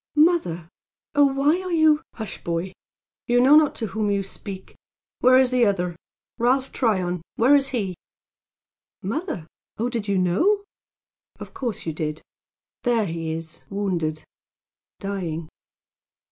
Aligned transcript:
"Mother! 0.17 0.67
Oh, 1.13 1.31
why 1.31 1.61
are 1.61 1.69
you" 1.71 2.01
"Hush, 2.15 2.43
boy! 2.43 2.73
You 3.27 3.39
know 3.39 3.55
not 3.55 3.75
to 3.75 3.85
whom 3.93 4.09
you 4.09 4.23
speak. 4.23 4.73
Where 5.19 5.37
is 5.37 5.51
the 5.51 5.63
other 5.67 5.95
Ralph 6.39 6.71
Tryon? 6.71 7.21
Where 7.35 7.55
is 7.55 7.67
he?" 7.67 7.93
"Mother! 9.03 9.45
Oh, 9.77 9.89
did 9.89 10.07
you 10.07 10.17
know? 10.17 10.63
Of 11.39 11.53
course 11.53 11.85
you 11.85 11.93
did. 11.93 12.23
There 12.81 13.05
he 13.05 13.31
is, 13.31 13.61
wounded 13.69 14.23
dying." 14.99 15.49